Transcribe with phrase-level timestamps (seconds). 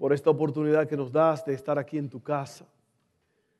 [0.00, 2.66] por esta oportunidad que nos das de estar aquí en tu casa.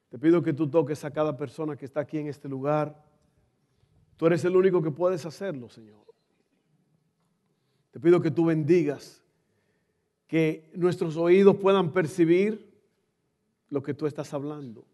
[0.09, 3.05] Te pido que tú toques a cada persona que está aquí en este lugar.
[4.17, 6.01] Tú eres el único que puedes hacerlo, Señor.
[7.91, 9.23] Te pido que tú bendigas,
[10.27, 12.73] que nuestros oídos puedan percibir
[13.69, 14.87] lo que tú estás hablando.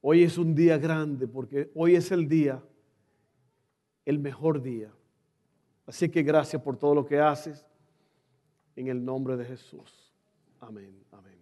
[0.00, 2.62] Hoy es un día grande porque hoy es el día,
[4.06, 4.90] el mejor día.
[5.84, 7.66] Así que gracias por todo lo que haces
[8.74, 10.09] en el nombre de Jesús.
[10.60, 11.38] Amén, amén.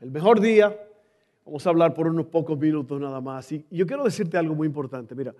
[0.00, 0.74] El mejor día,
[1.44, 3.52] vamos a hablar por unos pocos minutos nada más.
[3.52, 5.14] Y yo quiero decirte algo muy importante.
[5.14, 5.34] Mira,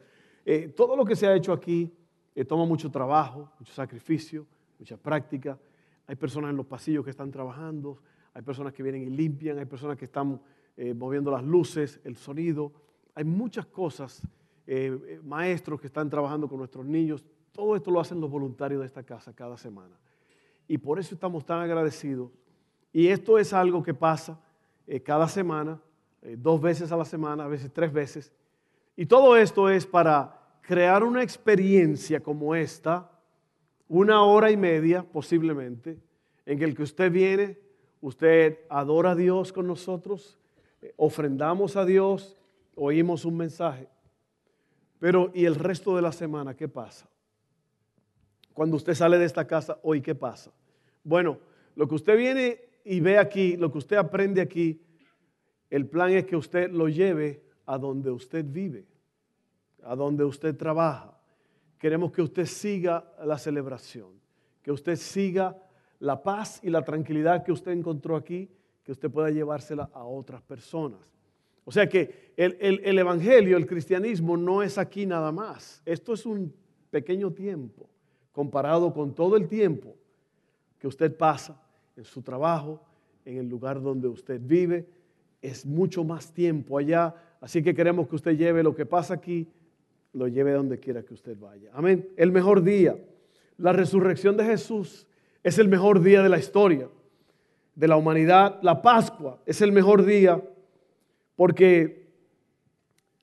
[0.44, 1.90] eh, todo lo que se ha hecho aquí
[2.34, 4.46] eh, toma mucho trabajo, mucho sacrificio,
[4.78, 5.58] mucha práctica.
[6.06, 7.98] Hay personas en los pasillos que están trabajando,
[8.34, 10.38] hay personas que vienen y limpian, hay personas que están
[10.76, 12.72] eh, moviendo las luces, el sonido.
[13.14, 14.22] Hay muchas cosas,
[15.24, 17.24] maestros que están trabajando con nuestros niños.
[17.52, 19.98] Todo esto lo hacen los voluntarios de esta casa cada semana.
[20.68, 22.30] Y por eso estamos tan agradecidos.
[22.92, 24.38] Y esto es algo que pasa
[25.04, 25.80] cada semana,
[26.36, 28.32] dos veces a la semana, a veces tres veces.
[28.96, 33.10] Y todo esto es para crear una experiencia como esta,
[33.88, 35.98] una hora y media posiblemente,
[36.44, 37.58] en el que usted viene,
[38.00, 40.38] usted adora a Dios con nosotros,
[40.96, 42.36] ofrendamos a Dios,
[42.74, 43.88] oímos un mensaje.
[44.98, 47.08] Pero ¿y el resto de la semana qué pasa?
[48.52, 50.50] Cuando usted sale de esta casa, hoy qué pasa?
[51.08, 51.38] Bueno,
[51.74, 54.78] lo que usted viene y ve aquí, lo que usted aprende aquí,
[55.70, 58.84] el plan es que usted lo lleve a donde usted vive,
[59.82, 61.18] a donde usted trabaja.
[61.78, 64.20] Queremos que usted siga la celebración,
[64.60, 65.56] que usted siga
[65.98, 68.50] la paz y la tranquilidad que usted encontró aquí
[68.82, 71.00] que usted pueda llevársela a otras personas.
[71.64, 75.80] O sea que el, Evangelio, el cristianismo no es aquí nada más.
[75.86, 76.54] Esto es un
[76.90, 77.88] pequeño tiempo
[78.30, 79.96] comparado con todo el tiempo
[80.78, 81.60] que usted pasa
[81.96, 82.80] en su trabajo,
[83.24, 84.86] en el lugar donde usted vive.
[85.42, 87.14] Es mucho más tiempo allá.
[87.40, 89.48] Así que queremos que usted lleve lo que pasa aquí,
[90.12, 91.70] lo lleve donde quiera que usted vaya.
[91.72, 92.08] Amén.
[92.16, 92.96] El mejor día.
[93.56, 95.06] La resurrección de Jesús
[95.42, 96.88] es el mejor día de la historia
[97.78, 100.42] de la humanidad, la Pascua es el mejor día
[101.36, 102.08] porque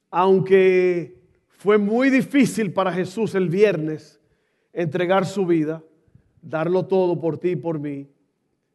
[0.10, 4.22] aunque fue muy difícil para Jesús el viernes
[4.72, 5.84] entregar su vida,
[6.46, 8.08] darlo todo por ti y por mí,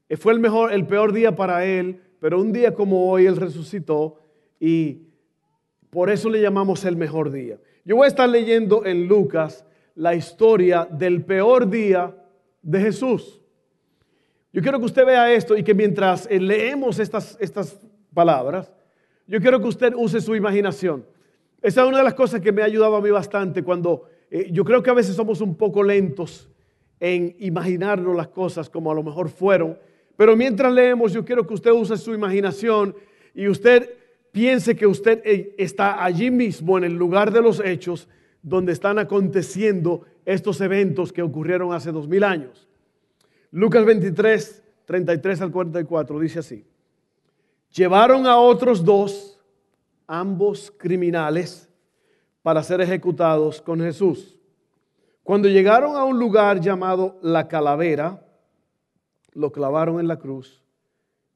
[0.08, 3.36] eh, fue el mejor, el peor día para él, pero un día como hoy él
[3.36, 4.19] resucitó
[4.58, 5.03] y
[5.88, 7.59] por eso le llamamos el mejor día.
[7.84, 9.64] Yo voy a estar leyendo en Lucas
[9.94, 12.14] la historia del peor día
[12.62, 13.41] de Jesús.
[14.53, 17.80] Yo quiero que usted vea esto y que mientras eh, leemos estas, estas
[18.12, 18.72] palabras,
[19.26, 21.06] yo quiero que usted use su imaginación.
[21.62, 24.48] Esa es una de las cosas que me ha ayudado a mí bastante cuando eh,
[24.50, 26.50] yo creo que a veces somos un poco lentos
[27.00, 29.78] en imaginarnos las cosas como a lo mejor fueron.
[30.16, 32.94] Pero mientras leemos, yo quiero que usted use su imaginación
[33.34, 33.90] y usted
[34.30, 38.08] piense que usted eh, está allí mismo en el lugar de los hechos
[38.42, 42.68] donde están aconteciendo estos eventos que ocurrieron hace dos mil años.
[43.50, 46.64] Lucas 23, 33 al 44 dice así.
[47.74, 49.38] Llevaron a otros dos,
[50.06, 51.68] ambos criminales,
[52.42, 54.39] para ser ejecutados con Jesús.
[55.30, 58.20] Cuando llegaron a un lugar llamado La Calavera,
[59.32, 60.60] lo clavaron en la cruz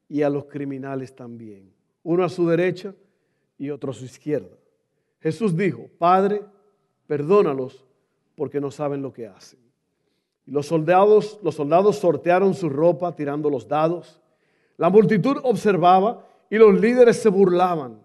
[0.09, 1.73] y a los criminales también,
[2.03, 2.93] uno a su derecha
[3.57, 4.53] y otro a su izquierda.
[5.21, 6.41] Jesús dijo, Padre,
[7.07, 7.85] perdónalos
[8.35, 9.59] porque no saben lo que hacen.
[10.45, 14.21] Y los soldados, los soldados sortearon su ropa tirando los dados.
[14.75, 18.01] La multitud observaba y los líderes se burlaban.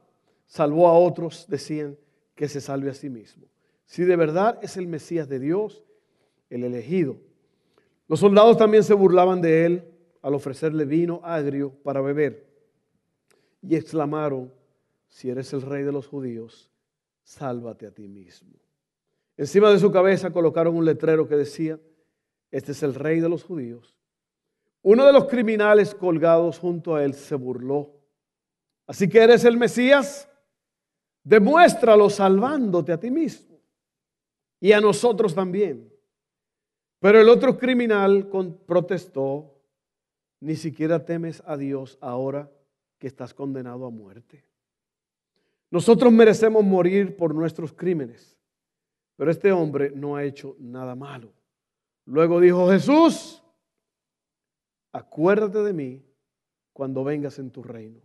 [0.47, 1.97] Salvó a otros, decían,
[2.37, 3.51] que se salve a sí mismo.
[3.91, 5.83] Si de verdad es el Mesías de Dios,
[6.49, 7.17] el elegido.
[8.07, 9.85] Los soldados también se burlaban de él
[10.23, 12.47] al ofrecerle vino agrio para beber.
[13.61, 14.53] Y exclamaron,
[15.09, 16.71] si eres el rey de los judíos,
[17.25, 18.53] sálvate a ti mismo.
[19.37, 21.77] Encima de su cabeza colocaron un letrero que decía,
[22.53, 23.97] este es el rey de los judíos.
[24.83, 27.91] Uno de los criminales colgados junto a él se burló.
[28.87, 30.29] Así que eres el Mesías,
[31.25, 33.50] demuéstralo salvándote a ti mismo
[34.61, 35.91] y a nosotros también.
[37.01, 38.31] Pero el otro criminal
[38.67, 39.59] protestó,
[40.41, 42.51] ni siquiera temes a Dios ahora
[42.99, 44.45] que estás condenado a muerte.
[45.71, 48.37] Nosotros merecemos morir por nuestros crímenes,
[49.17, 51.33] pero este hombre no ha hecho nada malo.
[52.05, 53.43] Luego dijo Jesús,
[54.93, 56.05] acuérdate de mí
[56.73, 58.01] cuando vengas en tu reino.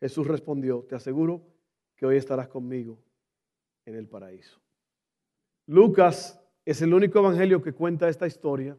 [0.00, 1.42] Jesús respondió, te aseguro
[1.96, 2.98] que hoy estarás conmigo
[3.84, 4.61] en el paraíso.
[5.66, 8.76] Lucas es el único evangelio que cuenta esta historia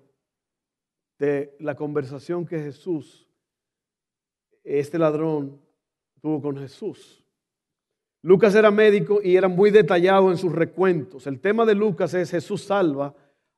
[1.19, 3.30] de la conversación que Jesús,
[4.63, 5.62] este ladrón,
[6.21, 7.25] tuvo con Jesús.
[8.21, 11.27] Lucas era médico y era muy detallado en sus recuentos.
[11.27, 13.13] El tema de Lucas es Jesús salva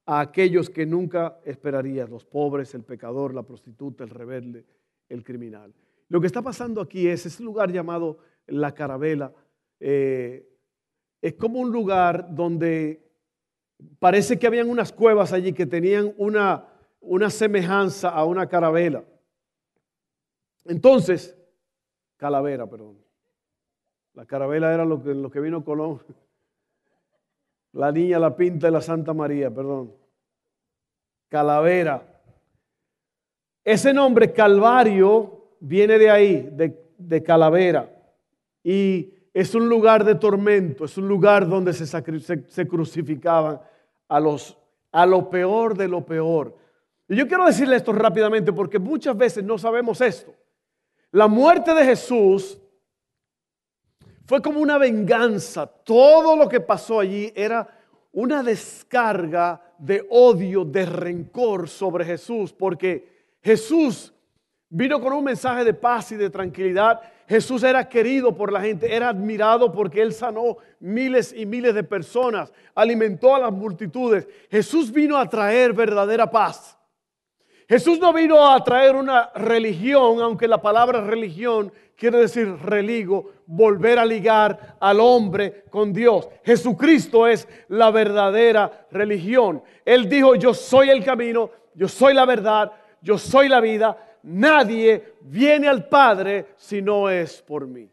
[0.06, 4.66] a aquellos que nunca esperarías, los pobres, el pecador, la prostituta, el rebelde,
[5.10, 5.74] el criminal.
[6.10, 8.18] Lo que está pasando aquí es ese lugar llamado
[8.48, 9.34] la carabela.
[9.80, 10.48] Eh,
[11.22, 13.06] es como un lugar donde
[14.00, 16.68] parece que habían unas cuevas allí que tenían una,
[17.00, 19.04] una semejanza a una carabela.
[20.66, 21.38] Entonces,
[22.18, 22.98] calavera, perdón.
[24.14, 26.02] La carabela era lo que, lo que vino Colón.
[27.74, 29.94] La niña, la pinta de la Santa María, perdón.
[31.28, 32.22] Calavera.
[33.64, 37.92] Ese nombre, Calvario, viene de ahí, de, de calavera.
[38.64, 43.60] Y es un lugar de tormento, es un lugar donde se, crucificaban
[44.08, 44.58] a, los,
[44.94, 46.56] a lo peor de lo peor.
[47.10, 50.34] Y yo quiero decirle esto rápidamente porque muchas veces no sabemos esto.
[51.12, 52.58] La muerte de Jesús
[54.26, 55.68] fue como una venganza.
[55.68, 57.68] Todo lo que pasó allí era
[58.14, 64.14] una descarga de odio, de rencor sobre Jesús, porque Jesús
[64.70, 68.94] vino con un mensaje de paz y de tranquilidad Jesús era querido por la gente,
[68.94, 74.28] era admirado porque él sanó miles y miles de personas, alimentó a las multitudes.
[74.52, 76.78] Jesús vino a traer verdadera paz.
[77.68, 83.98] Jesús no vino a traer una religión, aunque la palabra religión quiere decir religo, volver
[83.98, 86.30] a ligar al hombre con Dios.
[86.44, 89.64] Jesucristo es la verdadera religión.
[89.84, 92.72] Él dijo, yo soy el camino, yo soy la verdad,
[93.02, 97.90] yo soy la vida nadie viene al Padre si no es por mí.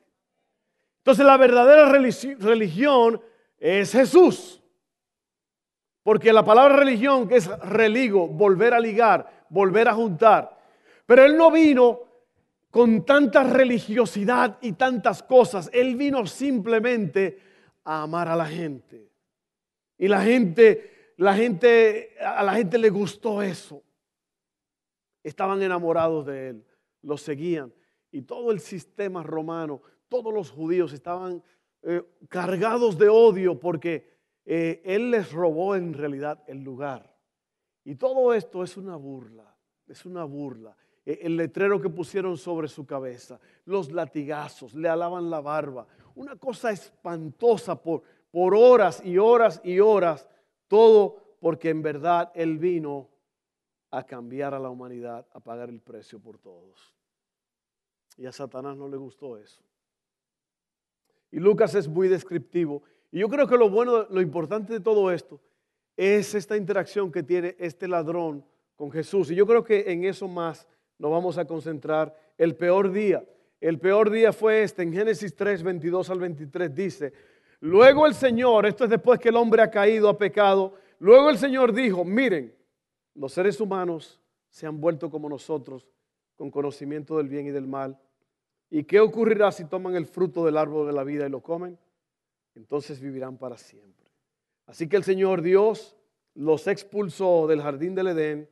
[0.99, 3.21] Entonces la verdadera religión
[3.59, 4.61] es Jesús.
[6.03, 10.59] Porque la palabra religión que es religo, volver a ligar, volver a juntar.
[11.07, 12.01] Pero Él no vino
[12.71, 15.71] con tanta religiosidad y tantas cosas.
[15.73, 17.39] Él vino simplemente
[17.85, 19.11] a amar a la gente.
[19.99, 23.83] Y la gente, la gente, a la gente le gustó eso
[25.23, 26.65] estaban enamorados de él,
[27.03, 27.73] lo seguían.
[28.11, 31.43] Y todo el sistema romano, todos los judíos estaban
[31.83, 34.13] eh, cargados de odio porque
[34.45, 37.17] eh, él les robó en realidad el lugar.
[37.85, 40.77] Y todo esto es una burla, es una burla.
[41.05, 46.37] E, el letrero que pusieron sobre su cabeza, los latigazos, le alaban la barba, una
[46.37, 50.29] cosa espantosa por, por horas y horas y horas,
[50.69, 53.09] todo porque en verdad él vino
[53.93, 56.97] a cambiar a la humanidad, a pagar el precio por todos.
[58.17, 59.63] Y a Satanás no le gustó eso.
[61.31, 62.83] Y Lucas es muy descriptivo.
[63.11, 65.39] Y yo creo que lo bueno, lo importante de todo esto
[65.95, 68.45] es esta interacción que tiene este ladrón
[68.77, 69.31] con Jesús.
[69.31, 70.67] Y yo creo que en eso más
[70.99, 72.17] nos vamos a concentrar.
[72.39, 73.23] El peor día,
[73.61, 74.83] el peor día fue este.
[74.83, 77.13] En Génesis 3, 22 al 23 dice,
[77.61, 81.37] luego el Señor, esto es después que el hombre ha caído, ha pecado, luego el
[81.37, 82.55] Señor dijo, miren,
[83.15, 85.89] los seres humanos se han vuelto como nosotros,
[86.37, 87.99] con conocimiento del bien y del mal.
[88.71, 91.79] ¿Y qué ocurrirá si toman el fruto del árbol de la vida y lo comen?
[92.55, 94.11] Entonces vivirán para siempre.
[94.67, 95.97] Así que el Señor Dios
[96.35, 98.49] los expulsó del jardín del Edén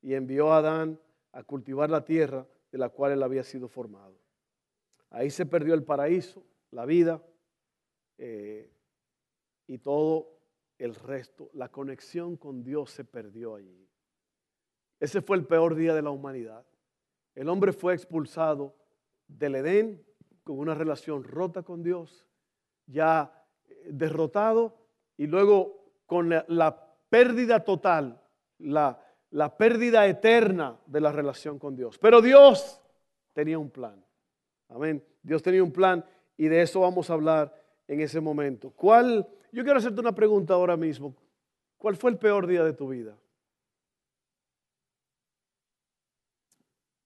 [0.00, 1.00] y envió a Adán
[1.32, 4.16] a cultivar la tierra de la cual él había sido formado.
[5.10, 7.22] Ahí se perdió el paraíso, la vida
[8.18, 8.70] eh,
[9.66, 10.38] y todo
[10.78, 11.50] el resto.
[11.52, 13.88] La conexión con Dios se perdió allí.
[15.02, 16.64] Ese fue el peor día de la humanidad.
[17.34, 18.76] El hombre fue expulsado
[19.26, 20.00] del Edén
[20.44, 22.24] con una relación rota con Dios,
[22.86, 24.78] ya eh, derrotado
[25.16, 28.22] y luego con la, pérdida total,
[28.58, 31.98] la, la pérdida eterna de la relación con Dios.
[31.98, 32.80] Pero Dios
[33.32, 34.04] tenía un plan.
[34.68, 35.04] Amén.
[35.20, 36.04] Dios tenía un plan
[36.36, 37.52] y de eso vamos a hablar
[37.88, 38.70] en ese momento.
[38.70, 39.26] ¿Cuál?
[39.50, 41.16] Yo quiero hacerte una pregunta ahora mismo.
[41.76, 43.18] ¿Cuál fue el peor día de tu vida?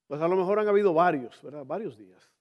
[0.06, 1.64] Pues a lo mejor han habido varios, ¿verdad?
[1.64, 2.32] Varios días.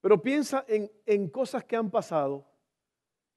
[0.00, 2.46] Pero piensa en, en cosas que han pasado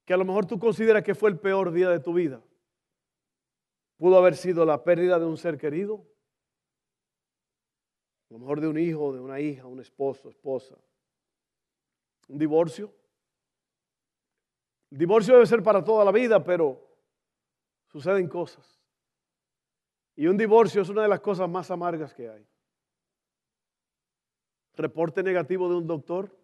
[0.04, 2.42] que a lo mejor tú consideras que fue el peor día de tu vida.
[3.96, 6.04] Pudo haber sido la pérdida de un ser querido.
[8.30, 10.76] a lo mejor de un hijo, de una hija, un esposo, esposa.
[12.28, 12.92] Un divorcio.
[14.90, 16.80] El divorcio debe ser para toda la vida, pero
[17.86, 18.80] suceden cosas.
[20.16, 22.49] Y un divorcio es una de las cosas más amargas que hay.
[24.76, 26.36] Reporte negativo de un doctor.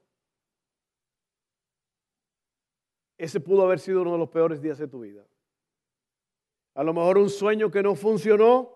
[3.18, 5.26] Ese pudo haber sido uno de los peores días de tu vida.
[6.74, 8.74] A lo mejor un sueño que no funcionó,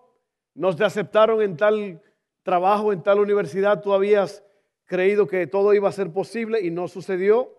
[0.55, 2.01] no te aceptaron en tal
[2.41, 4.43] trabajo, en tal universidad, tú habías
[4.85, 7.55] creído que todo iba a ser posible y no sucedió.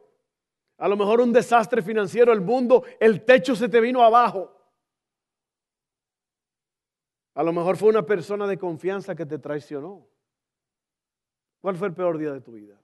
[0.79, 4.53] A lo mejor un desastre financiero, el mundo, el techo se te vino abajo.
[7.35, 10.07] A lo mejor fue una persona de confianza que te traicionó.
[11.62, 12.76] ¿Cuál fue el peor día de tu vida?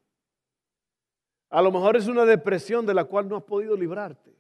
[1.51, 4.33] A lo mejor es una depresión de la cual no has podido librarte.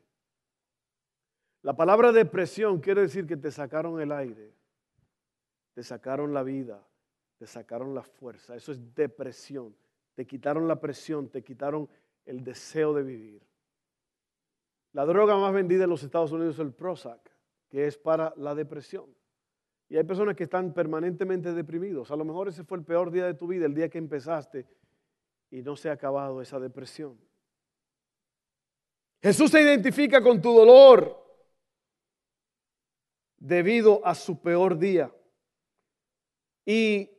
[1.62, 4.54] La palabra depresión quiere decir que te sacaron el aire,
[5.74, 6.86] te sacaron la vida,
[7.36, 8.54] te sacaron la fuerza.
[8.54, 9.74] Eso es depresión.
[10.14, 11.88] Te quitaron la presión, te quitaron
[12.24, 13.42] el deseo de vivir.
[14.92, 17.28] La droga más vendida en los Estados Unidos es el Prozac,
[17.68, 19.17] que es para la depresión.
[19.88, 22.10] Y hay personas que están permanentemente deprimidos.
[22.10, 24.66] A lo mejor ese fue el peor día de tu vida, el día que empezaste
[25.50, 27.18] y no se ha acabado esa depresión.
[29.22, 31.16] Jesús se identifica con tu dolor
[33.38, 35.12] debido a su peor día.
[36.64, 37.10] Y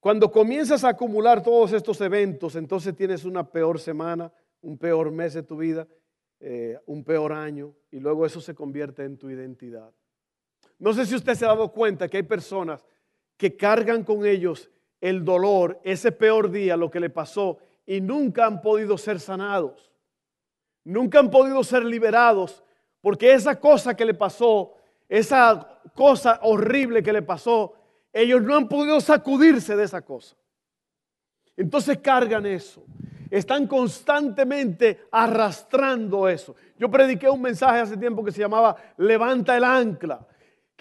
[0.00, 5.34] cuando comienzas a acumular todos estos eventos, entonces tienes una peor semana, un peor mes
[5.34, 5.86] de tu vida,
[6.40, 9.92] eh, un peor año, y luego eso se convierte en tu identidad.
[10.82, 12.84] No sé si usted se ha dado cuenta que hay personas
[13.36, 14.68] que cargan con ellos
[15.00, 19.92] el dolor, ese peor día, lo que le pasó, y nunca han podido ser sanados.
[20.82, 22.64] Nunca han podido ser liberados,
[23.00, 24.74] porque esa cosa que le pasó,
[25.08, 27.74] esa cosa horrible que le pasó,
[28.12, 30.34] ellos no han podido sacudirse de esa cosa.
[31.56, 32.82] Entonces cargan eso.
[33.30, 36.56] Están constantemente arrastrando eso.
[36.76, 40.26] Yo prediqué un mensaje hace tiempo que se llamaba Levanta el ancla.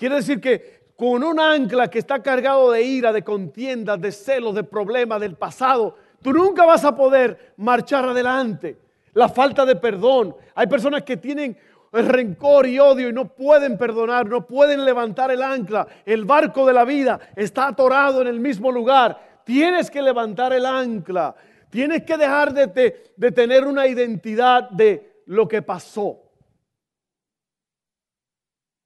[0.02, 4.56] Quiere decir que con un ancla que está cargado de ira, de contiendas, de celos,
[4.56, 8.80] de problemas del pasado, tú nunca vas a poder marchar adelante.
[9.14, 10.36] La falta de perdón.
[10.56, 11.56] Hay personas que tienen
[11.92, 15.86] rencor y odio y no pueden perdonar, no pueden levantar el ancla.
[16.04, 19.44] El barco de la vida está atorado en el mismo lugar.
[19.46, 21.36] Tienes que levantar el ancla.
[21.70, 26.21] Tienes que dejar de, de tener una identidad de lo que pasó.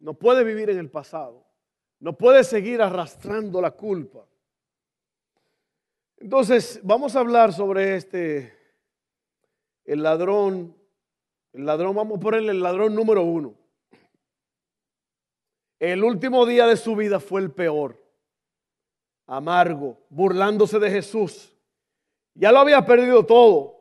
[0.05, 1.43] No puede vivir en el pasado.
[1.99, 4.23] No puede seguir arrastrando la culpa.
[6.17, 8.55] Entonces, vamos a hablar sobre este,
[9.83, 10.77] el ladrón,
[11.53, 13.55] el ladrón, vamos a ponerle el ladrón número uno.
[15.79, 17.99] El último día de su vida fue el peor,
[19.25, 21.51] amargo, burlándose de Jesús.
[22.35, 23.75] Ya lo había perdido todo.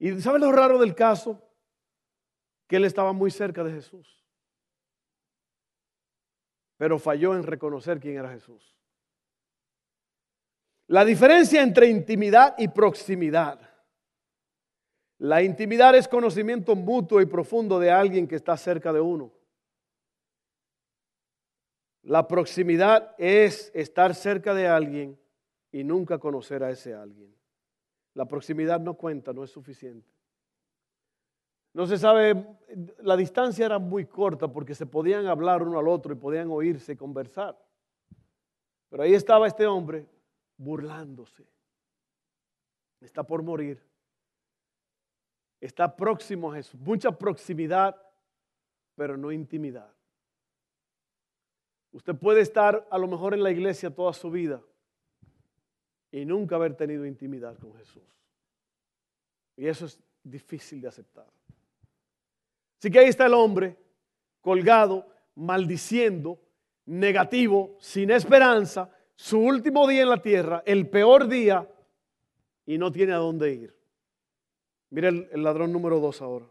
[0.00, 1.40] ¿Y sabe lo raro del caso?
[2.66, 4.16] Que él estaba muy cerca de Jesús
[6.76, 8.76] pero falló en reconocer quién era Jesús.
[10.88, 13.60] La diferencia entre intimidad y proximidad.
[15.18, 19.32] La intimidad es conocimiento mutuo y profundo de alguien que está cerca de uno.
[22.02, 25.18] La proximidad es estar cerca de alguien
[25.72, 27.34] y nunca conocer a ese alguien.
[28.14, 30.15] La proximidad no cuenta, no es suficiente.
[31.76, 32.56] No se sabe,
[33.00, 36.94] la distancia era muy corta porque se podían hablar uno al otro y podían oírse
[36.94, 37.54] y conversar.
[38.88, 40.08] Pero ahí estaba este hombre
[40.56, 41.46] burlándose.
[42.98, 43.86] Está por morir.
[45.60, 46.80] Está próximo a Jesús.
[46.80, 47.94] Mucha proximidad,
[48.94, 49.92] pero no intimidad.
[51.92, 54.62] Usted puede estar a lo mejor en la iglesia toda su vida
[56.10, 58.02] y nunca haber tenido intimidad con Jesús.
[59.58, 61.35] Y eso es difícil de aceptar.
[62.86, 63.76] Así que ahí está el hombre
[64.40, 66.38] colgado, maldiciendo,
[66.84, 71.68] negativo, sin esperanza, su último día en la tierra, el peor día,
[72.64, 73.76] y no tiene a dónde ir.
[74.90, 76.46] Mira el, ladrón número dos ahora.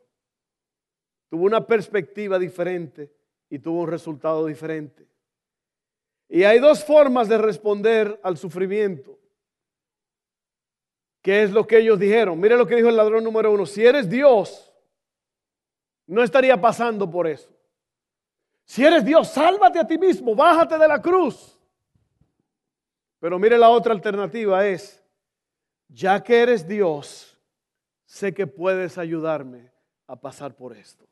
[1.30, 3.14] Tuvo una perspectiva diferente
[3.50, 5.08] y tuvo un resultado diferente.
[6.28, 9.18] Y hay dos formas de responder al sufrimiento.
[11.22, 12.38] ¿Qué es lo que ellos dijeron?
[12.38, 13.66] Mire lo que dijo el ladrón número uno.
[13.66, 14.74] Si eres Dios,
[16.08, 17.50] no estaría pasando por eso.
[18.66, 21.60] Si eres Dios, sálvate a ti mismo, bájate de la cruz.
[23.20, 25.04] Pero mire la otra alternativa es,
[25.88, 27.40] ya que eres Dios,
[28.06, 29.72] sé que puedes ayudarme
[30.08, 31.06] a pasar por esto.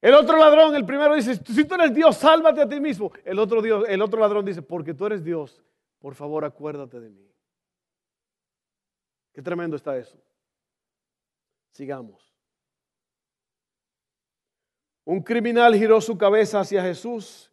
[0.00, 3.10] El otro ladrón, el primero dice, si tú eres Dios, sálvate a ti mismo.
[3.24, 5.60] El otro, Dios, el otro ladrón dice, porque tú eres Dios,
[5.98, 7.28] por favor acuérdate de mí.
[9.32, 10.16] Qué tremendo está eso.
[11.72, 12.34] Sigamos.
[15.04, 17.50] Un criminal giró su cabeza hacia Jesús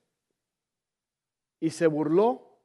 [1.59, 2.59] y se burló,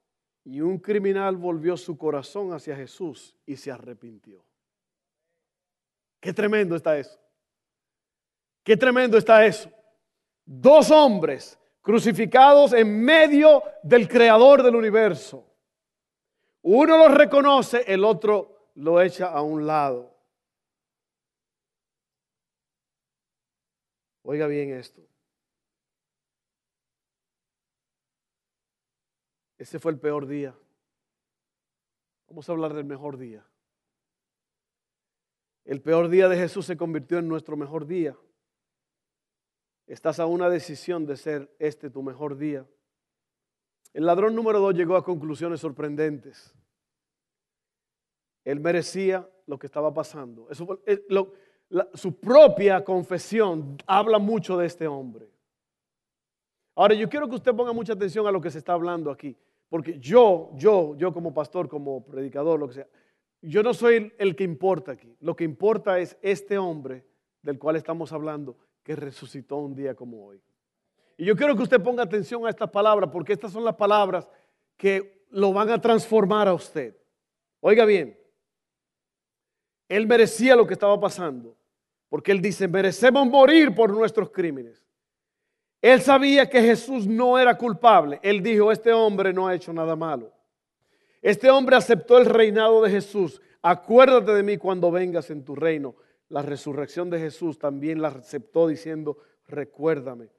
[0.44, 4.44] y un criminal volvió su corazón hacia Jesús y se arrepintió.
[6.18, 7.20] Qué tremendo está eso.
[8.64, 9.70] Qué tremendo está eso.
[10.44, 15.46] Dos hombres crucificados en medio del creador del universo.
[16.62, 20.09] Uno lo reconoce, el otro lo echa a un lado.
[24.22, 25.02] Oiga bien esto.
[29.58, 30.56] Ese fue el peor día.
[32.28, 33.44] Vamos a hablar del mejor día.
[35.64, 38.16] El peor día de Jesús se convirtió en nuestro mejor día.
[39.86, 42.66] Estás a una decisión de ser este tu mejor día.
[43.92, 46.54] El ladrón número dos llegó a conclusiones sorprendentes.
[48.44, 50.48] Él merecía lo que estaba pasando.
[50.48, 50.82] Eso,
[51.94, 55.28] su propia confesión habla mucho de este hombre.
[56.74, 59.36] Ahora, yo quiero que usted ponga mucha atención a lo que se está hablando aquí,
[59.68, 62.88] porque yo, yo, yo como pastor, como predicador, lo que sea,
[63.42, 65.16] yo no soy el que importa aquí.
[65.20, 67.06] Lo que importa es este hombre
[67.42, 70.42] del cual estamos hablando, que resucitó un día como hoy.
[71.16, 74.28] Y yo quiero que usted ponga atención a estas palabras, porque estas son las palabras
[74.76, 76.96] que lo van a transformar a usted.
[77.60, 78.18] Oiga bien,
[79.88, 81.56] él merecía lo que estaba pasando.
[82.10, 84.84] Porque él dice, merecemos morir por nuestros crímenes.
[85.80, 88.20] Él sabía que Jesús no era culpable.
[88.22, 90.30] Él dijo, este hombre no ha hecho nada malo.
[91.22, 93.40] Este hombre aceptó el reinado de Jesús.
[93.62, 95.94] Acuérdate de mí cuando vengas en tu reino.
[96.28, 100.30] La resurrección de Jesús también la aceptó diciendo, recuérdame.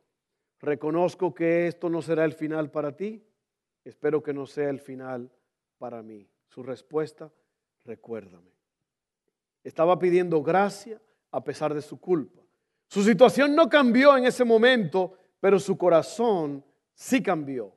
[0.59, 3.23] Reconozco que esto no será el final para ti.
[3.85, 5.31] Espero que no sea el final
[5.77, 6.27] para mí.
[6.49, 7.31] Su respuesta,
[7.85, 8.51] recuérdame.
[9.63, 12.41] Estaba pidiendo gracia a pesar de su culpa.
[12.87, 16.63] Su situación no cambió en ese momento, pero su corazón
[16.93, 17.73] sí cambió.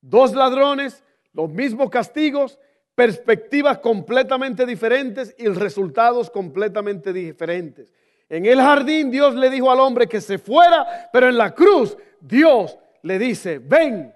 [0.00, 2.58] Dos ladrones, los mismos castigos,
[2.94, 7.92] perspectivas completamente diferentes y resultados completamente diferentes.
[8.28, 11.96] En el jardín Dios le dijo al hombre que se fuera, pero en la cruz
[12.20, 14.12] Dios le dice, ven.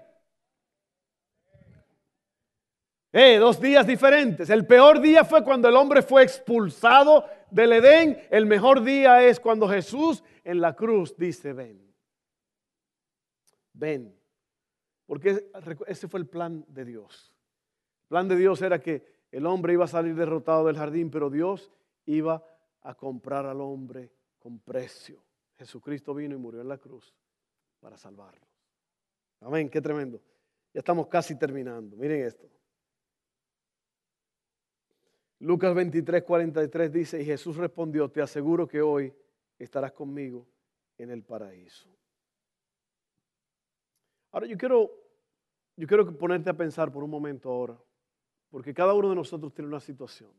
[3.11, 4.49] Eh, dos días diferentes.
[4.49, 8.21] El peor día fue cuando el hombre fue expulsado del Edén.
[8.29, 11.93] El mejor día es cuando Jesús en la cruz dice, ven.
[13.73, 14.15] Ven.
[15.05, 15.49] Porque
[15.87, 17.33] ese fue el plan de Dios.
[18.03, 21.29] El plan de Dios era que el hombre iba a salir derrotado del jardín, pero
[21.29, 21.71] Dios
[22.05, 22.43] iba
[22.81, 25.23] a comprar al hombre con precio.
[25.57, 27.13] Jesucristo vino y murió en la cruz
[27.79, 28.47] para salvarlo.
[29.41, 30.21] Amén, qué tremendo.
[30.73, 31.95] Ya estamos casi terminando.
[31.97, 32.47] Miren esto.
[35.39, 39.13] Lucas 23, 43 dice, y Jesús respondió, te aseguro que hoy
[39.57, 40.45] estarás conmigo
[40.97, 41.89] en el paraíso.
[44.31, 44.91] Ahora yo quiero,
[45.77, 47.79] yo quiero ponerte a pensar por un momento ahora,
[48.49, 50.31] porque cada uno de nosotros tiene una situación.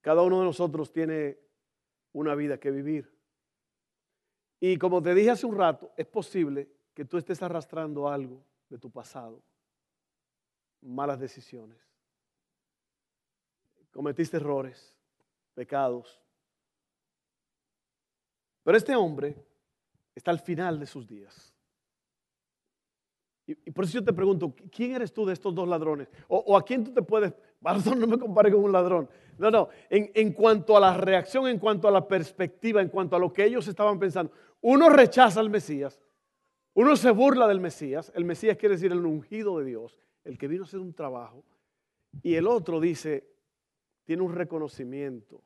[0.00, 1.38] Cada uno de nosotros tiene
[2.12, 3.16] una vida que vivir.
[4.58, 8.78] Y como te dije hace un rato, es posible que tú estés arrastrando algo de
[8.78, 9.40] tu pasado,
[10.80, 11.91] malas decisiones
[13.92, 14.94] cometiste errores,
[15.54, 16.20] pecados.
[18.64, 19.36] Pero este hombre
[20.14, 21.52] está al final de sus días.
[23.46, 26.08] Y, por eso yo te pregunto, ¿quién eres tú de estos dos ladrones?
[26.28, 27.34] O, a quién tú te puedes...
[27.60, 29.08] Perdón, no me compare con un ladrón.
[29.38, 33.16] No, no, en, en cuanto a la reacción, en cuanto a la perspectiva, en cuanto
[33.16, 34.32] a lo que ellos estaban pensando.
[34.60, 36.00] Uno rechaza al Mesías,
[36.74, 38.12] uno se burla del Mesías.
[38.14, 41.44] El Mesías quiere decir el ungido de Dios, el que vino a hacer un trabajo.
[42.22, 43.31] Y el otro dice,
[44.04, 45.42] tiene un reconocimiento.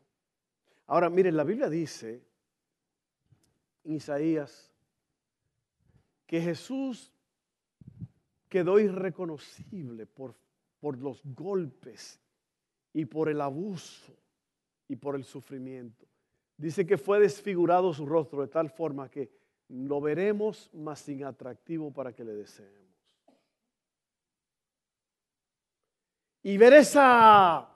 [0.87, 2.23] Ahora, miren, la Biblia dice
[3.85, 4.73] en Isaías
[6.27, 7.13] que Jesús
[8.49, 10.35] quedó irreconocible por,
[10.81, 12.21] por los golpes
[12.93, 14.17] y por el abuso
[14.89, 16.07] y por el sufrimiento.
[16.57, 19.31] Dice que fue desfigurado su rostro de tal forma que
[19.69, 22.87] lo veremos más sin atractivo para que le deseemos.
[26.43, 27.76] Y ver esa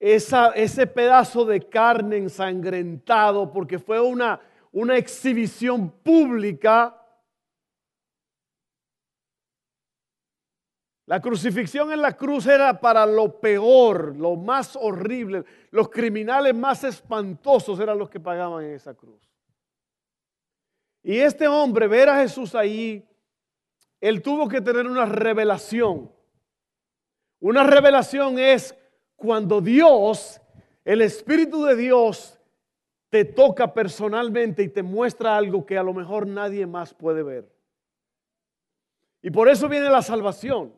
[0.00, 4.40] ese pedazo de carne ensangrentado, porque fue una,
[4.72, 6.96] una exhibición pública.
[11.04, 15.44] La crucifixión en la cruz era para lo peor, lo más horrible.
[15.70, 19.30] Los criminales más espantosos eran los que pagaban en esa cruz.
[21.02, 23.06] Y este hombre, ver a Jesús ahí,
[24.00, 26.10] él tuvo que tener una revelación.
[27.40, 28.74] Una revelación es
[29.20, 30.40] cuando Dios,
[30.82, 32.40] el Espíritu de Dios,
[33.10, 37.52] te toca personalmente y te muestra algo que a lo mejor nadie más puede ver.
[39.20, 40.72] Y por eso viene la salvación.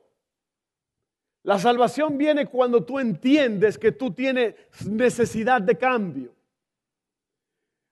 [1.45, 4.57] La salvación viene cuando tú entiendes que tú tienes
[4.89, 6.35] necesidad de cambio.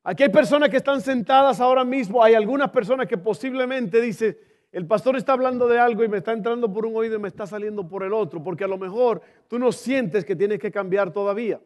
[0.03, 4.37] Aquí hay personas que están sentadas ahora mismo, hay algunas personas que posiblemente dicen,
[4.73, 7.29] el pastor está hablando de algo y me está entrando por un oído y me
[7.29, 10.71] está saliendo por el otro, porque a lo mejor tú no sientes que tienes que
[10.71, 11.61] cambiar todavía.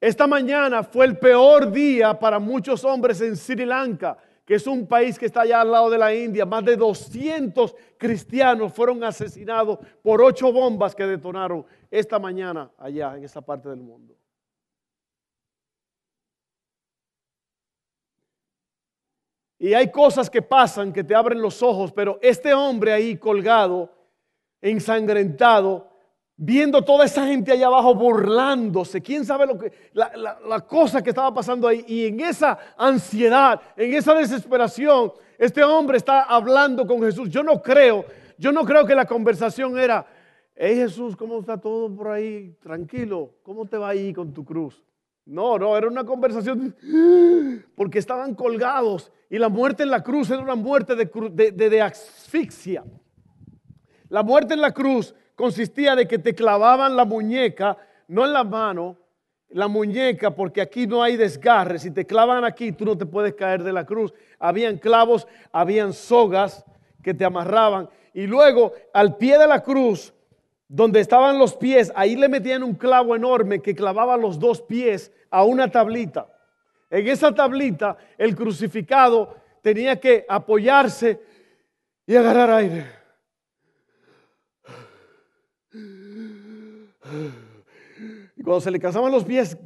[0.00, 4.86] Esta mañana fue el peor día para muchos hombres en Sri Lanka, que es un
[4.86, 6.46] país que está allá al lado de la India.
[6.46, 13.24] Más de 200 cristianos fueron asesinados por ocho bombas que detonaron esta mañana allá en
[13.24, 14.14] esa parte del mundo.
[19.58, 23.90] Y hay cosas que pasan que te abren los ojos, pero este hombre ahí colgado,
[24.60, 25.88] ensangrentado,
[26.36, 31.34] viendo toda esa gente allá abajo burlándose, quién sabe lo que, la, cosa que estaba
[31.34, 37.28] pasando ahí, y en esa ansiedad, en esa desesperación, este hombre está hablando con Jesús.
[37.28, 38.04] Yo no creo,
[38.38, 40.06] yo no creo que la conversación era,
[40.54, 42.56] hey Jesús, ¿cómo está todo por ahí?
[42.62, 44.80] Tranquilo, ¿cómo te va ahí con tu cruz?
[45.28, 46.74] No, no, era una conversación
[47.76, 52.82] porque estaban colgados y la muerte en la cruz era una muerte de, de, asfixia.
[54.08, 57.76] La muerte en la cruz consistía de que te clavaban la muñeca,
[58.08, 58.96] no en la mano,
[59.50, 61.78] la muñeca, porque aquí no hay desgarre.
[61.78, 64.14] Si te clavan aquí, tú no te puedes caer de la cruz.
[64.38, 66.64] Habían clavos, habían sogas
[67.02, 67.90] que te amarraban.
[68.14, 70.14] Y luego, al pie de la cruz,
[70.68, 75.10] donde estaban los pies, ahí le metían un clavo enorme que clavaba los dos pies
[75.30, 76.28] a una tablita.
[76.90, 81.20] En esa tablita el crucificado tenía que apoyarse
[82.06, 82.86] y agarrar aire.
[88.36, 89.56] Y cuando se le cansaban los pies,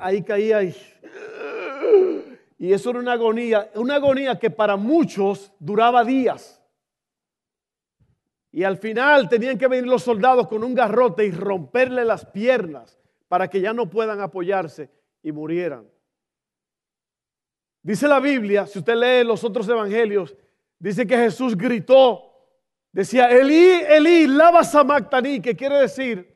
[0.00, 0.62] ahí caía.
[0.62, 0.74] Y,
[2.58, 6.62] y eso era una agonía, una agonía que para muchos duraba días.
[8.56, 12.98] Y al final tenían que venir los soldados con un garrote y romperle las piernas
[13.28, 14.88] para que ya no puedan apoyarse
[15.22, 15.86] y murieran.
[17.82, 20.34] Dice la Biblia, si usted lee los otros evangelios,
[20.78, 22.32] dice que Jesús gritó,
[22.92, 26.34] decía, Elí, Elí, lava samactaní, que quiere decir,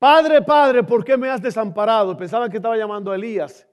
[0.00, 2.16] Padre, Padre, ¿por qué me has desamparado?
[2.16, 3.68] Pensaban que estaba llamando a Elías.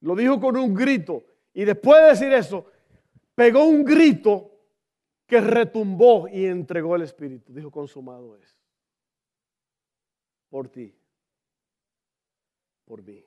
[0.00, 1.22] Lo dijo con un grito.
[1.54, 2.66] Y después de decir eso,
[3.36, 4.50] pegó un grito
[5.28, 7.52] que retumbó y entregó el Espíritu.
[7.52, 8.58] Dijo, consumado es.
[10.48, 10.98] Por ti.
[12.86, 13.22] Por mí.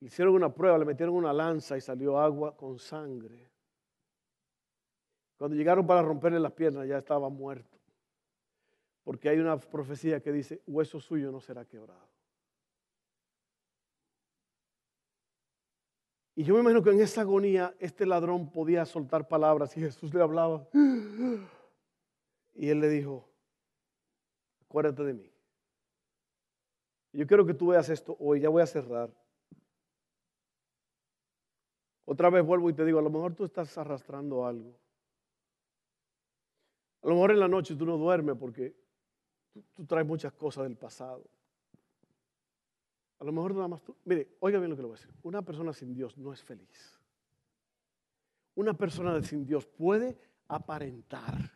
[0.00, 3.50] Hicieron una prueba, le metieron una lanza y salió agua con sangre.
[5.36, 7.78] Cuando llegaron para romperle las piernas ya estaba muerto.
[9.02, 12.13] Porque hay una profecía que dice, hueso suyo no será quebrado.
[16.36, 20.12] Y yo me imagino que en esa agonía este ladrón podía soltar palabras y Jesús
[20.12, 20.66] le hablaba.
[22.56, 23.28] Y él le dijo,
[24.62, 25.30] acuérdate de mí.
[27.12, 29.10] Yo quiero que tú veas esto hoy, ya voy a cerrar.
[32.04, 34.78] Otra vez vuelvo y te digo, a lo mejor tú estás arrastrando algo.
[37.02, 38.74] A lo mejor en la noche tú no duermes porque
[39.74, 41.24] tú, traes muchas cosas del pasado.
[43.18, 43.96] A lo mejor nada más tú.
[44.04, 45.14] Mire, oiga bien lo que le voy a decir.
[45.22, 46.98] Una persona sin Dios no es feliz.
[48.54, 50.16] Una persona sin Dios puede
[50.48, 51.50] aparentar,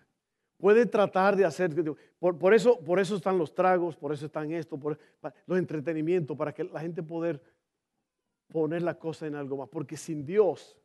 [0.57, 1.73] puede tratar de hacer.
[2.19, 4.99] Por, eso, por eso están los tragos, por eso están esto, por
[5.47, 7.41] los entretenimientos, para que la gente poder
[8.49, 10.77] poner la cosa en algo más, porque sin Dios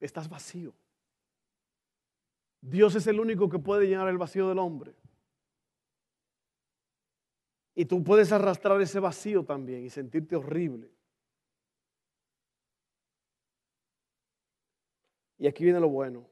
[0.00, 0.72] estás vacío.
[2.60, 4.94] Dios es el único que puede llenar el vacío del hombre.
[7.80, 10.90] Y tú puedes arrastrar ese vacío también y sentirte horrible.
[15.38, 16.28] Y aquí viene lo bueno.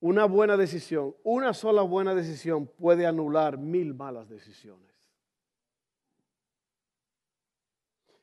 [0.00, 4.92] Una buena decisión, una sola buena decisión puede anular mil malas decisiones.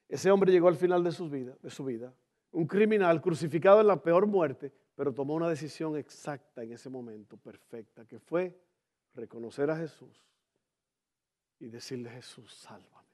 [0.07, 2.13] Ese hombre llegó al final de su vida, de su vida,
[2.51, 7.37] un criminal crucificado en la peor muerte, pero tomó una decisión exacta en ese momento,
[7.37, 8.55] perfecta, que fue
[9.15, 10.30] reconocer a Jesús
[11.61, 13.07] y decirle, Jesús, sálvame.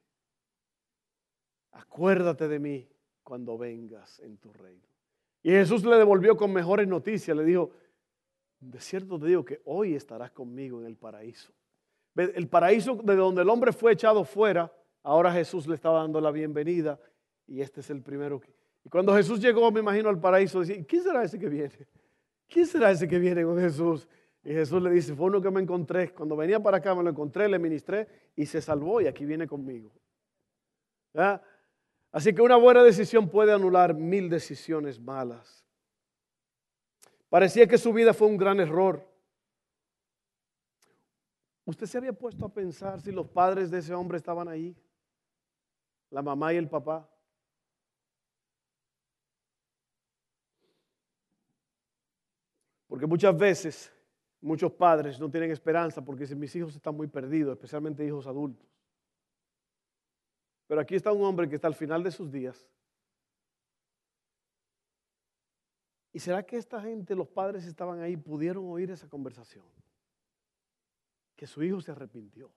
[1.71, 2.89] Acuérdate de mí
[3.23, 4.87] cuando vengas en tu reino.
[5.43, 7.71] Y Jesús le devolvió con mejores noticias, le dijo,
[8.59, 11.53] de cierto te digo que hoy estarás conmigo en el paraíso.
[12.15, 14.73] El paraíso de donde el hombre fue echado fuera
[15.07, 16.99] Ahora Jesús le estaba dando la bienvenida
[17.47, 18.53] y este es el primero que...
[18.83, 21.87] Y cuando Jesús llegó, me imagino al paraíso, decía, ¿quién será ese que viene?
[22.45, 24.05] ¿Quién será ese que viene con Jesús?
[24.47, 26.13] Y Jesús le dice, fue uno que me encontré.
[26.13, 29.45] Cuando venía para acá me lo encontré, le ministré y se salvó y aquí viene
[29.45, 29.91] conmigo.
[32.13, 35.65] Así que una buena decisión puede anular mil decisiones malas.
[37.27, 39.05] Parecía que su vida fue un gran error.
[41.65, 44.73] ¿Usted se había puesto a pensar si los padres de ese hombre estaban ahí?
[46.09, 47.05] La mamá y el papá.
[52.87, 53.96] Porque muchas veces
[54.41, 58.67] muchos padres no tienen esperanza porque dicen, mis hijos están muy perdidos, especialmente hijos adultos.
[60.67, 62.67] Pero aquí está un hombre que está al final de sus días.
[66.11, 69.63] ¿Y será que esta gente, los padres estaban ahí, pudieron oír esa conversación?
[71.35, 72.49] Que su hijo se arrepintió.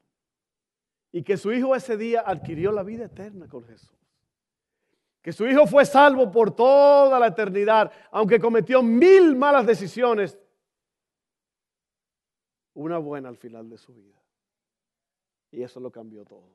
[1.12, 3.98] Y que su hijo ese día adquirió la vida eterna con Jesús.
[5.22, 10.38] Que su hijo fue salvo por toda la eternidad, aunque cometió mil malas decisiones,
[12.80, 14.18] una buena al final de su vida.
[15.50, 16.48] Y eso lo cambió todo.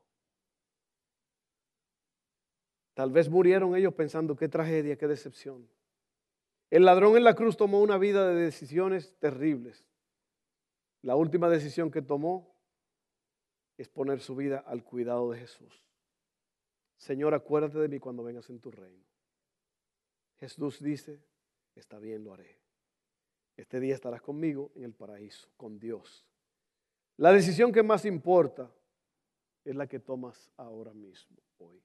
[2.96, 5.70] Tal vez murieron ellos pensando qué tragedia, qué decepción.
[6.72, 9.86] El ladrón en la cruz tomó una vida de decisiones terribles.
[11.02, 12.56] La última decisión que tomó
[13.78, 15.84] es poner su vida al cuidado de Jesús.
[16.98, 19.06] Señor, acuérdate de mí cuando vengas en tu reino.
[20.38, 21.22] Jesús dice,
[21.76, 22.65] está bien, lo haré.
[23.58, 26.26] Este día estarás conmigo en el paraíso, con Dios.
[27.18, 28.70] La decisión que más importa
[29.64, 31.82] es la que tomas ahora mismo, hoy.